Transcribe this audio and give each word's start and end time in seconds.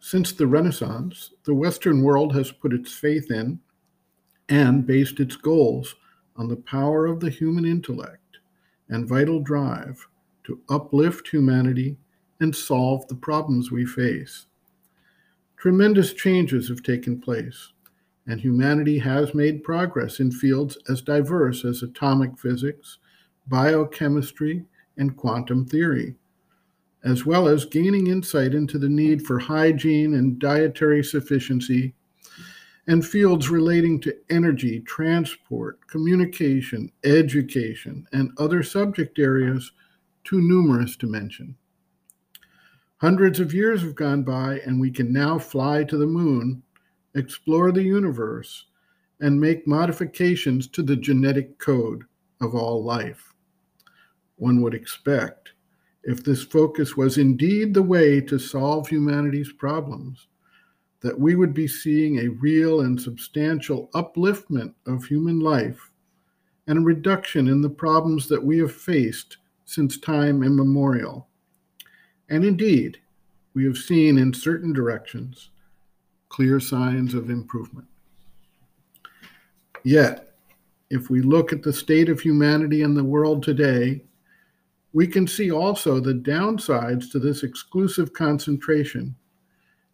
Since 0.00 0.32
the 0.32 0.46
Renaissance, 0.46 1.32
the 1.44 1.54
Western 1.54 2.02
world 2.02 2.34
has 2.34 2.52
put 2.52 2.72
its 2.72 2.92
faith 2.94 3.30
in 3.30 3.60
and 4.48 4.86
based 4.86 5.20
its 5.20 5.36
goals 5.36 5.96
on 6.36 6.48
the 6.48 6.56
power 6.56 7.06
of 7.06 7.20
the 7.20 7.30
human 7.30 7.64
intellect 7.64 8.38
and 8.88 9.08
vital 9.08 9.40
drive 9.40 10.08
to 10.44 10.60
uplift 10.68 11.28
humanity 11.28 11.96
and 12.40 12.54
solve 12.54 13.06
the 13.08 13.14
problems 13.14 13.70
we 13.70 13.84
face. 13.84 14.46
Tremendous 15.56 16.14
changes 16.14 16.68
have 16.68 16.82
taken 16.84 17.20
place, 17.20 17.72
and 18.26 18.40
humanity 18.40 18.98
has 19.00 19.34
made 19.34 19.64
progress 19.64 20.20
in 20.20 20.30
fields 20.30 20.78
as 20.88 21.02
diverse 21.02 21.64
as 21.64 21.82
atomic 21.82 22.38
physics, 22.38 22.98
biochemistry, 23.48 24.64
and 24.96 25.16
quantum 25.16 25.66
theory, 25.66 26.14
as 27.04 27.24
well 27.24 27.48
as 27.48 27.64
gaining 27.64 28.08
insight 28.08 28.54
into 28.54 28.78
the 28.78 28.88
need 28.88 29.22
for 29.22 29.38
hygiene 29.38 30.14
and 30.14 30.38
dietary 30.38 31.02
sufficiency, 31.02 31.94
and 32.86 33.06
fields 33.06 33.50
relating 33.50 34.00
to 34.00 34.16
energy, 34.30 34.80
transport, 34.80 35.78
communication, 35.86 36.90
education, 37.04 38.06
and 38.12 38.30
other 38.38 38.62
subject 38.62 39.18
areas 39.18 39.72
too 40.24 40.40
numerous 40.40 40.96
to 40.96 41.06
mention. 41.06 41.54
Hundreds 42.96 43.38
of 43.38 43.54
years 43.54 43.82
have 43.82 43.94
gone 43.94 44.22
by, 44.22 44.58
and 44.66 44.80
we 44.80 44.90
can 44.90 45.12
now 45.12 45.38
fly 45.38 45.84
to 45.84 45.96
the 45.96 46.06
moon, 46.06 46.62
explore 47.14 47.70
the 47.70 47.82
universe, 47.82 48.66
and 49.20 49.40
make 49.40 49.66
modifications 49.66 50.66
to 50.66 50.82
the 50.82 50.96
genetic 50.96 51.58
code 51.58 52.04
of 52.40 52.54
all 52.54 52.82
life. 52.82 53.34
One 54.36 54.62
would 54.62 54.74
expect, 54.74 55.52
if 56.04 56.24
this 56.24 56.44
focus 56.44 56.96
was 56.96 57.18
indeed 57.18 57.74
the 57.74 57.82
way 57.82 58.20
to 58.22 58.38
solve 58.38 58.88
humanity's 58.88 59.52
problems, 59.52 60.28
that 61.00 61.18
we 61.18 61.34
would 61.34 61.54
be 61.54 61.68
seeing 61.68 62.18
a 62.18 62.28
real 62.28 62.80
and 62.80 63.00
substantial 63.00 63.88
upliftment 63.94 64.74
of 64.86 65.04
human 65.04 65.40
life 65.40 65.90
and 66.66 66.78
a 66.78 66.82
reduction 66.82 67.48
in 67.48 67.62
the 67.62 67.70
problems 67.70 68.28
that 68.28 68.42
we 68.42 68.58
have 68.58 68.72
faced 68.72 69.38
since 69.64 69.98
time 69.98 70.42
immemorial. 70.42 71.28
And 72.28 72.44
indeed, 72.44 72.98
we 73.54 73.64
have 73.64 73.76
seen 73.76 74.18
in 74.18 74.32
certain 74.32 74.72
directions 74.72 75.50
clear 76.28 76.60
signs 76.60 77.14
of 77.14 77.30
improvement. 77.30 77.86
Yet, 79.84 80.34
if 80.90 81.10
we 81.10 81.20
look 81.20 81.52
at 81.52 81.62
the 81.62 81.72
state 81.72 82.08
of 82.08 82.20
humanity 82.20 82.82
and 82.82 82.96
the 82.96 83.04
world 83.04 83.42
today, 83.42 84.04
we 84.92 85.06
can 85.06 85.26
see 85.26 85.50
also 85.50 86.00
the 86.00 86.14
downsides 86.14 87.10
to 87.12 87.18
this 87.18 87.42
exclusive 87.42 88.12
concentration 88.12 89.14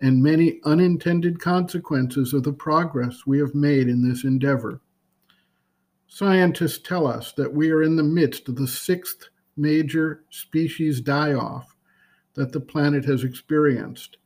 and 0.00 0.22
many 0.22 0.60
unintended 0.64 1.40
consequences 1.40 2.32
of 2.32 2.42
the 2.42 2.52
progress 2.52 3.26
we 3.26 3.38
have 3.38 3.54
made 3.54 3.88
in 3.88 4.06
this 4.06 4.24
endeavor. 4.24 4.80
Scientists 6.06 6.78
tell 6.78 7.06
us 7.06 7.32
that 7.32 7.52
we 7.52 7.70
are 7.70 7.82
in 7.82 7.96
the 7.96 8.02
midst 8.02 8.48
of 8.48 8.56
the 8.56 8.66
sixth 8.66 9.28
major 9.56 10.24
species 10.30 11.00
die 11.00 11.32
off 11.32 11.74
that 12.34 12.52
the 12.52 12.60
planet 12.60 13.04
has 13.04 13.24
experienced. 13.24 14.18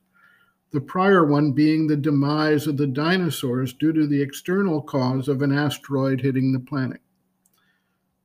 The 0.73 0.81
prior 0.81 1.25
one 1.25 1.53
being 1.53 1.87
the 1.87 1.97
demise 1.97 2.67
of 2.67 2.77
the 2.77 2.87
dinosaurs 2.87 3.73
due 3.73 3.93
to 3.93 4.07
the 4.07 4.21
external 4.21 4.83
cause 4.83 5.29
of 5.29 5.43
an 5.43 5.53
asteroid 5.53 6.21
hitting 6.21 6.53
the 6.53 6.61
planet. 6.61 7.01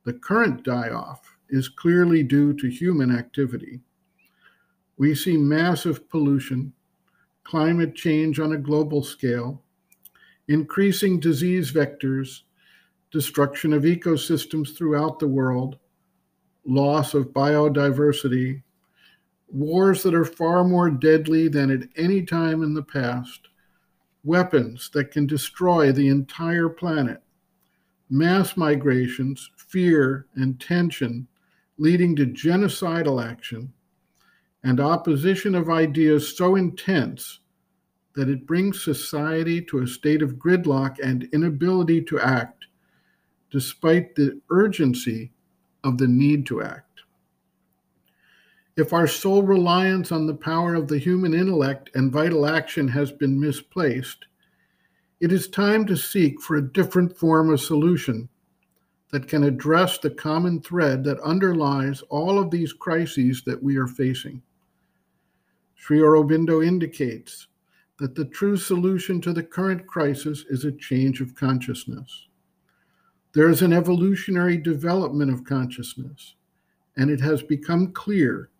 The 0.04 0.12
current 0.12 0.62
die 0.62 0.90
off 0.90 1.35
is 1.48 1.68
clearly 1.68 2.22
due 2.22 2.52
to 2.54 2.68
human 2.68 3.16
activity. 3.16 3.80
We 4.96 5.14
see 5.14 5.36
massive 5.36 6.08
pollution, 6.08 6.72
climate 7.44 7.94
change 7.94 8.40
on 8.40 8.52
a 8.52 8.58
global 8.58 9.02
scale, 9.02 9.62
increasing 10.48 11.20
disease 11.20 11.72
vectors, 11.72 12.42
destruction 13.10 13.72
of 13.72 13.82
ecosystems 13.84 14.76
throughout 14.76 15.18
the 15.18 15.28
world, 15.28 15.78
loss 16.64 17.14
of 17.14 17.32
biodiversity, 17.32 18.62
wars 19.48 20.02
that 20.02 20.14
are 20.14 20.24
far 20.24 20.64
more 20.64 20.90
deadly 20.90 21.48
than 21.48 21.70
at 21.70 21.88
any 21.96 22.22
time 22.22 22.62
in 22.62 22.74
the 22.74 22.82
past, 22.82 23.48
weapons 24.24 24.90
that 24.92 25.12
can 25.12 25.26
destroy 25.26 25.92
the 25.92 26.08
entire 26.08 26.68
planet, 26.68 27.22
mass 28.10 28.56
migrations, 28.56 29.50
fear, 29.56 30.26
and 30.34 30.60
tension 30.60 31.28
leading 31.78 32.16
to 32.16 32.26
genocidal 32.26 33.24
action, 33.24 33.72
and 34.64 34.80
opposition 34.80 35.54
of 35.54 35.68
ideas 35.68 36.36
so 36.36 36.56
intense 36.56 37.40
that 38.14 38.28
it 38.28 38.46
brings 38.46 38.82
society 38.82 39.60
to 39.60 39.80
a 39.80 39.86
state 39.86 40.22
of 40.22 40.36
gridlock 40.36 40.98
and 41.02 41.28
inability 41.32 42.02
to 42.02 42.18
act, 42.18 42.66
despite 43.50 44.14
the 44.14 44.40
urgency 44.50 45.30
of 45.84 45.98
the 45.98 46.08
need 46.08 46.46
to 46.46 46.62
act. 46.62 47.02
If 48.76 48.92
our 48.92 49.06
sole 49.06 49.42
reliance 49.42 50.12
on 50.12 50.26
the 50.26 50.34
power 50.34 50.74
of 50.74 50.88
the 50.88 50.98
human 50.98 51.32
intellect 51.32 51.90
and 51.94 52.12
vital 52.12 52.46
action 52.46 52.88
has 52.88 53.12
been 53.12 53.38
misplaced, 53.38 54.26
it 55.20 55.32
is 55.32 55.48
time 55.48 55.86
to 55.86 55.96
seek 55.96 56.40
for 56.42 56.56
a 56.56 56.72
different 56.72 57.16
form 57.16 57.50
of 57.50 57.60
solution 57.60 58.28
that 59.10 59.28
can 59.28 59.44
address 59.44 59.98
the 59.98 60.10
common 60.10 60.60
thread 60.60 61.04
that 61.04 61.20
underlies 61.20 62.02
all 62.08 62.38
of 62.38 62.50
these 62.50 62.72
crises 62.72 63.42
that 63.46 63.62
we 63.62 63.76
are 63.76 63.86
facing. 63.86 64.42
Sri 65.74 65.98
Aurobindo 65.98 66.66
indicates 66.66 67.46
that 67.98 68.14
the 68.14 68.24
true 68.24 68.56
solution 68.56 69.20
to 69.20 69.32
the 69.32 69.42
current 69.42 69.86
crisis 69.86 70.44
is 70.50 70.64
a 70.64 70.72
change 70.72 71.20
of 71.20 71.34
consciousness. 71.34 72.26
There 73.32 73.48
is 73.48 73.62
an 73.62 73.72
evolutionary 73.72 74.56
development 74.56 75.32
of 75.32 75.44
consciousness, 75.44 76.34
and 76.96 77.10
it 77.10 77.20
has 77.20 77.42
become 77.42 77.92
clear 77.92 78.50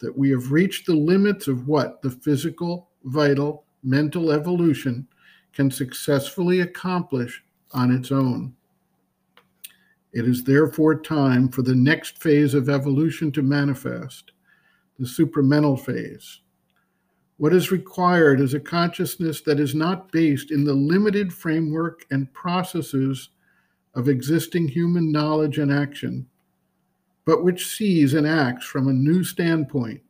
that 0.00 0.16
we 0.16 0.30
have 0.30 0.50
reached 0.50 0.86
the 0.86 0.94
limits 0.94 1.46
of 1.46 1.68
what 1.68 2.02
the 2.02 2.10
physical, 2.10 2.88
vital, 3.04 3.64
mental 3.82 4.32
evolution 4.32 5.06
can 5.52 5.70
successfully 5.70 6.60
accomplish 6.60 7.44
on 7.72 7.90
its 7.90 8.10
own. 8.10 8.54
It 10.14 10.28
is 10.28 10.44
therefore 10.44 11.00
time 11.00 11.48
for 11.48 11.62
the 11.62 11.74
next 11.74 12.22
phase 12.22 12.54
of 12.54 12.68
evolution 12.68 13.32
to 13.32 13.42
manifest, 13.42 14.30
the 14.96 15.06
supramental 15.06 15.78
phase. 15.78 16.40
What 17.38 17.52
is 17.52 17.72
required 17.72 18.40
is 18.40 18.54
a 18.54 18.60
consciousness 18.60 19.40
that 19.40 19.58
is 19.58 19.74
not 19.74 20.12
based 20.12 20.52
in 20.52 20.62
the 20.62 20.72
limited 20.72 21.34
framework 21.34 22.06
and 22.12 22.32
processes 22.32 23.30
of 23.94 24.08
existing 24.08 24.68
human 24.68 25.10
knowledge 25.10 25.58
and 25.58 25.72
action, 25.72 26.28
but 27.24 27.42
which 27.42 27.66
sees 27.66 28.14
and 28.14 28.26
acts 28.26 28.64
from 28.64 28.86
a 28.86 28.92
new 28.92 29.24
standpoint, 29.24 30.00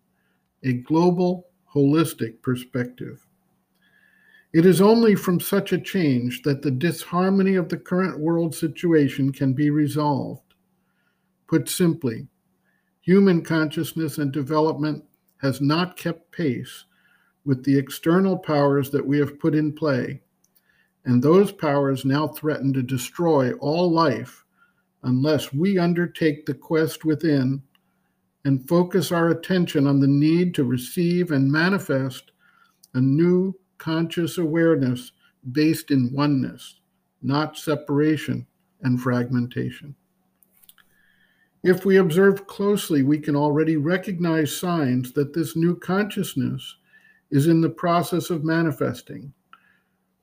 a 0.64 0.74
global, 0.74 1.46
holistic 1.74 2.42
perspective. 2.42 3.23
It 4.54 4.64
is 4.64 4.80
only 4.80 5.16
from 5.16 5.40
such 5.40 5.72
a 5.72 5.80
change 5.80 6.42
that 6.42 6.62
the 6.62 6.70
disharmony 6.70 7.56
of 7.56 7.68
the 7.68 7.76
current 7.76 8.20
world 8.20 8.54
situation 8.54 9.32
can 9.32 9.52
be 9.52 9.68
resolved. 9.70 10.54
Put 11.48 11.68
simply, 11.68 12.28
human 13.00 13.42
consciousness 13.42 14.18
and 14.18 14.30
development 14.30 15.02
has 15.38 15.60
not 15.60 15.96
kept 15.96 16.30
pace 16.30 16.84
with 17.44 17.64
the 17.64 17.76
external 17.76 18.38
powers 18.38 18.90
that 18.90 19.04
we 19.04 19.18
have 19.18 19.40
put 19.40 19.56
in 19.56 19.72
play, 19.72 20.20
and 21.04 21.20
those 21.20 21.50
powers 21.50 22.04
now 22.04 22.28
threaten 22.28 22.72
to 22.74 22.82
destroy 22.82 23.54
all 23.54 23.90
life 23.90 24.44
unless 25.02 25.52
we 25.52 25.78
undertake 25.78 26.46
the 26.46 26.54
quest 26.54 27.04
within 27.04 27.60
and 28.44 28.68
focus 28.68 29.10
our 29.10 29.30
attention 29.30 29.88
on 29.88 29.98
the 29.98 30.06
need 30.06 30.54
to 30.54 30.62
receive 30.62 31.32
and 31.32 31.50
manifest 31.50 32.30
a 32.94 33.00
new 33.00 33.52
conscious 33.78 34.38
awareness 34.38 35.12
based 35.52 35.90
in 35.90 36.12
oneness, 36.12 36.80
not 37.22 37.58
separation 37.58 38.46
and 38.82 39.00
fragmentation. 39.00 39.94
If 41.62 41.84
we 41.84 41.96
observe 41.96 42.46
closely, 42.46 43.02
we 43.02 43.18
can 43.18 43.36
already 43.36 43.76
recognize 43.76 44.54
signs 44.54 45.12
that 45.12 45.32
this 45.32 45.56
new 45.56 45.76
consciousness 45.76 46.76
is 47.30 47.46
in 47.46 47.60
the 47.60 47.70
process 47.70 48.30
of 48.30 48.44
manifesting. 48.44 49.32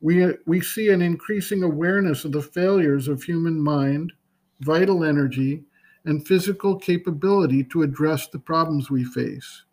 We, 0.02 0.36
we 0.46 0.62
see 0.62 0.90
an 0.90 1.02
increasing 1.02 1.64
awareness 1.64 2.26
of 2.26 2.32
the 2.32 2.42
failures 2.42 3.08
of 3.08 3.24
human 3.24 3.60
mind 3.60 4.14
vital 4.62 5.04
energy, 5.04 5.64
and 6.06 6.26
physical 6.28 6.78
capability 6.78 7.64
to 7.66 7.84
address 7.84 8.28
the 8.28 8.40
problems 8.40 8.90
we 8.90 9.04
face. 9.04 9.64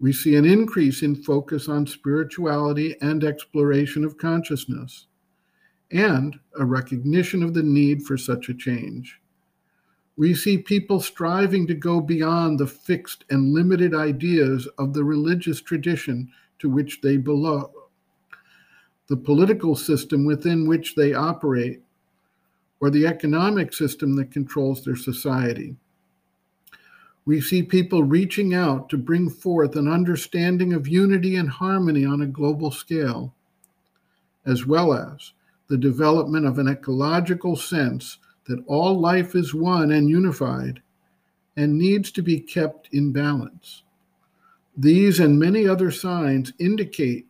We 0.00 0.12
see 0.12 0.36
an 0.36 0.44
increase 0.44 1.02
in 1.02 1.16
focus 1.16 1.68
on 1.68 1.86
spirituality 1.86 2.96
and 3.00 3.24
exploration 3.24 4.04
of 4.04 4.16
consciousness, 4.16 5.06
and 5.90 6.38
a 6.58 6.64
recognition 6.64 7.42
of 7.42 7.54
the 7.54 7.62
need 7.62 8.04
for 8.04 8.16
such 8.16 8.48
a 8.48 8.54
change. 8.54 9.20
We 10.16 10.34
see 10.34 10.58
people 10.58 11.00
striving 11.00 11.66
to 11.68 11.74
go 11.74 12.00
beyond 12.00 12.58
the 12.58 12.66
fixed 12.66 13.24
and 13.30 13.52
limited 13.52 13.94
ideas 13.94 14.68
of 14.78 14.92
the 14.92 15.04
religious 15.04 15.60
tradition 15.60 16.30
to 16.58 16.68
which 16.68 17.00
they 17.00 17.16
belong, 17.16 17.72
the 19.08 19.16
political 19.16 19.74
system 19.74 20.24
within 20.24 20.68
which 20.68 20.94
they 20.94 21.14
operate, 21.14 21.82
or 22.80 22.90
the 22.90 23.06
economic 23.06 23.72
system 23.72 24.14
that 24.16 24.30
controls 24.30 24.84
their 24.84 24.96
society. 24.96 25.76
We 27.28 27.42
see 27.42 27.62
people 27.62 28.04
reaching 28.04 28.54
out 28.54 28.88
to 28.88 28.96
bring 28.96 29.28
forth 29.28 29.76
an 29.76 29.86
understanding 29.86 30.72
of 30.72 30.88
unity 30.88 31.36
and 31.36 31.50
harmony 31.50 32.06
on 32.06 32.22
a 32.22 32.26
global 32.26 32.70
scale, 32.70 33.34
as 34.46 34.64
well 34.64 34.94
as 34.94 35.34
the 35.66 35.76
development 35.76 36.46
of 36.46 36.58
an 36.58 36.68
ecological 36.68 37.54
sense 37.54 38.16
that 38.46 38.64
all 38.66 38.98
life 38.98 39.34
is 39.34 39.52
one 39.52 39.92
and 39.92 40.08
unified 40.08 40.80
and 41.54 41.76
needs 41.76 42.10
to 42.12 42.22
be 42.22 42.40
kept 42.40 42.88
in 42.92 43.12
balance. 43.12 43.82
These 44.74 45.20
and 45.20 45.38
many 45.38 45.68
other 45.68 45.90
signs 45.90 46.54
indicate 46.58 47.26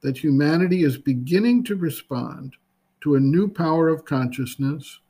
that 0.00 0.16
humanity 0.16 0.84
is 0.84 0.96
beginning 0.96 1.64
to 1.64 1.76
respond 1.76 2.54
to 3.02 3.16
a 3.16 3.20
new 3.20 3.48
power 3.48 3.90
of 3.90 4.06
consciousness 4.06 5.00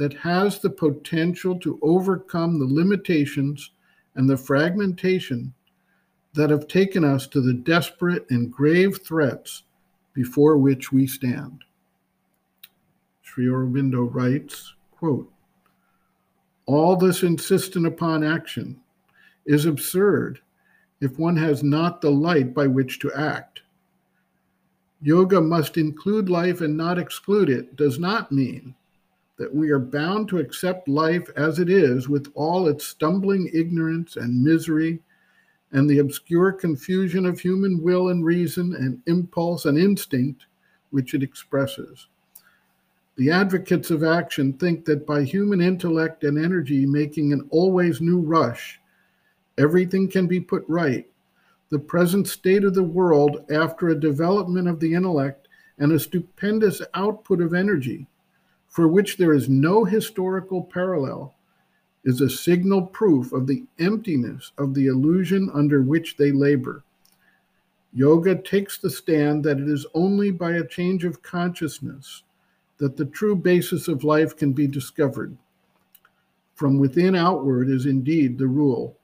that 0.00 0.14
has 0.14 0.58
the 0.58 0.70
potential 0.70 1.58
to 1.58 1.78
overcome 1.82 2.58
the 2.58 2.64
limitations 2.64 3.72
and 4.14 4.26
the 4.26 4.36
fragmentation 4.36 5.52
that 6.32 6.48
have 6.48 6.66
taken 6.66 7.04
us 7.04 7.26
to 7.26 7.42
the 7.42 7.52
desperate 7.52 8.24
and 8.30 8.50
grave 8.50 8.98
threats 9.04 9.64
before 10.14 10.56
which 10.56 10.90
we 10.90 11.06
stand. 11.06 11.62
Sri 13.20 13.44
Aurobindo 13.44 14.08
writes, 14.10 14.72
quote, 14.90 15.30
All 16.64 16.96
this 16.96 17.22
insistence 17.22 17.86
upon 17.86 18.24
action 18.24 18.80
is 19.44 19.66
absurd 19.66 20.40
if 21.02 21.18
one 21.18 21.36
has 21.36 21.62
not 21.62 22.00
the 22.00 22.10
light 22.10 22.54
by 22.54 22.66
which 22.66 23.00
to 23.00 23.12
act. 23.12 23.60
Yoga 25.02 25.42
must 25.42 25.76
include 25.76 26.30
life 26.30 26.62
and 26.62 26.74
not 26.74 26.98
exclude 26.98 27.50
it 27.50 27.76
does 27.76 27.98
not 27.98 28.32
mean 28.32 28.74
that 29.40 29.54
we 29.54 29.70
are 29.70 29.78
bound 29.78 30.28
to 30.28 30.36
accept 30.36 30.86
life 30.86 31.26
as 31.34 31.58
it 31.58 31.70
is 31.70 32.10
with 32.10 32.30
all 32.34 32.68
its 32.68 32.84
stumbling 32.84 33.50
ignorance 33.54 34.16
and 34.16 34.44
misery 34.44 35.00
and 35.72 35.88
the 35.88 36.00
obscure 36.00 36.52
confusion 36.52 37.24
of 37.24 37.40
human 37.40 37.82
will 37.82 38.10
and 38.10 38.22
reason 38.22 38.74
and 38.74 39.00
impulse 39.06 39.64
and 39.64 39.78
instinct 39.78 40.44
which 40.90 41.14
it 41.14 41.22
expresses. 41.22 42.08
The 43.16 43.30
advocates 43.30 43.90
of 43.90 44.04
action 44.04 44.52
think 44.52 44.84
that 44.84 45.06
by 45.06 45.22
human 45.22 45.62
intellect 45.62 46.22
and 46.22 46.36
energy 46.36 46.84
making 46.84 47.32
an 47.32 47.48
always 47.50 48.02
new 48.02 48.20
rush, 48.20 48.78
everything 49.56 50.10
can 50.10 50.26
be 50.26 50.40
put 50.40 50.66
right. 50.68 51.08
The 51.70 51.78
present 51.78 52.28
state 52.28 52.64
of 52.64 52.74
the 52.74 52.82
world, 52.82 53.50
after 53.50 53.88
a 53.88 53.98
development 53.98 54.68
of 54.68 54.80
the 54.80 54.92
intellect 54.92 55.48
and 55.78 55.92
a 55.92 55.98
stupendous 55.98 56.82
output 56.92 57.40
of 57.40 57.54
energy, 57.54 58.06
for 58.70 58.86
which 58.86 59.16
there 59.16 59.34
is 59.34 59.48
no 59.48 59.84
historical 59.84 60.62
parallel, 60.62 61.34
is 62.04 62.20
a 62.20 62.30
signal 62.30 62.82
proof 62.82 63.32
of 63.32 63.46
the 63.46 63.64
emptiness 63.78 64.52
of 64.56 64.72
the 64.72 64.86
illusion 64.86 65.50
under 65.52 65.82
which 65.82 66.16
they 66.16 66.32
labor. 66.32 66.82
Yoga 67.92 68.36
takes 68.36 68.78
the 68.78 68.88
stand 68.88 69.44
that 69.44 69.58
it 69.58 69.68
is 69.68 69.84
only 69.92 70.30
by 70.30 70.52
a 70.52 70.66
change 70.66 71.04
of 71.04 71.20
consciousness 71.20 72.22
that 72.78 72.96
the 72.96 73.04
true 73.04 73.34
basis 73.34 73.88
of 73.88 74.04
life 74.04 74.36
can 74.36 74.52
be 74.52 74.66
discovered. 74.66 75.36
From 76.54 76.78
within 76.78 77.16
outward 77.16 77.68
is 77.68 77.86
indeed 77.86 78.38
the 78.38 78.46
rule. 78.46 78.96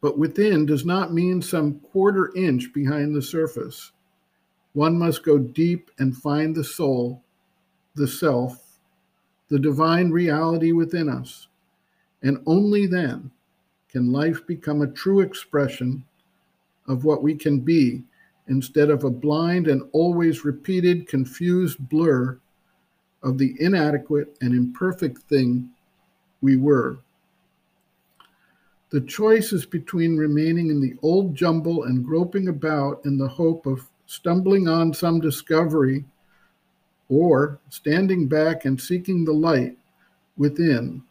But 0.00 0.18
within 0.18 0.64
does 0.64 0.84
not 0.84 1.12
mean 1.12 1.42
some 1.42 1.80
quarter 1.80 2.34
inch 2.34 2.72
behind 2.72 3.14
the 3.14 3.22
surface. 3.22 3.92
One 4.72 4.98
must 4.98 5.22
go 5.22 5.38
deep 5.38 5.90
and 5.98 6.16
find 6.16 6.54
the 6.54 6.64
soul 6.64 7.22
the 7.96 8.06
self, 8.06 8.78
the 9.48 9.58
divine 9.58 10.10
reality 10.10 10.72
within 10.72 11.08
us. 11.08 11.48
And 12.22 12.42
only 12.46 12.86
then 12.86 13.30
can 13.88 14.12
life 14.12 14.46
become 14.46 14.82
a 14.82 14.92
true 14.92 15.20
expression 15.20 16.04
of 16.86 17.04
what 17.04 17.22
we 17.22 17.34
can 17.34 17.60
be 17.60 18.04
instead 18.48 18.90
of 18.90 19.04
a 19.04 19.10
blind 19.10 19.66
and 19.66 19.82
always 19.92 20.44
repeated, 20.44 21.08
confused 21.08 21.88
blur 21.88 22.38
of 23.22 23.38
the 23.38 23.56
inadequate 23.58 24.36
and 24.40 24.54
imperfect 24.54 25.18
thing 25.22 25.68
we 26.40 26.56
were. 26.56 26.98
The 28.90 29.00
choice 29.00 29.52
is 29.52 29.66
between 29.66 30.16
remaining 30.16 30.70
in 30.70 30.80
the 30.80 30.94
old 31.02 31.34
jumble 31.34 31.84
and 31.84 32.04
groping 32.04 32.48
about 32.48 33.04
in 33.04 33.18
the 33.18 33.28
hope 33.28 33.66
of 33.66 33.90
stumbling 34.06 34.68
on 34.68 34.94
some 34.94 35.18
discovery 35.20 36.04
or 37.08 37.58
standing 37.68 38.26
back 38.26 38.64
and 38.64 38.80
seeking 38.80 39.24
the 39.24 39.32
light 39.32 39.76
within 40.36 41.02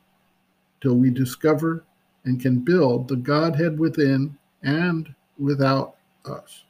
till 0.82 0.96
we 0.96 1.10
discover 1.10 1.84
and 2.26 2.42
can 2.42 2.60
build 2.60 3.08
the 3.08 3.16
Godhead 3.16 3.80
within 3.80 4.38
and 4.64 5.14
without 5.38 5.96
us. 6.26 6.64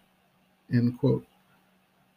End 0.72 0.98
quote. 1.00 1.26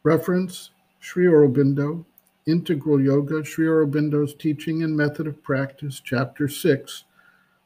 Reference 0.03 0.71
Sri 0.99 1.25
Aurobindo, 1.25 2.05
Integral 2.45 3.01
Yoga, 3.01 3.43
Sri 3.43 3.67
Aurobindo's 3.67 4.33
Teaching 4.33 4.83
and 4.83 4.95
Method 4.95 5.27
of 5.27 5.41
Practice, 5.43 6.01
Chapter 6.03 6.47
6, 6.47 7.03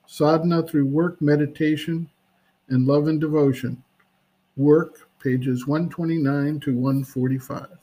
Sadhana 0.05 0.63
through 0.63 0.85
Work, 0.85 1.21
Meditation, 1.21 2.09
and 2.69 2.85
Love 2.85 3.07
and 3.07 3.19
Devotion. 3.19 3.83
Work, 4.57 5.09
pages 5.21 5.65
129 5.67 6.59
to 6.59 6.75
145. 6.75 7.82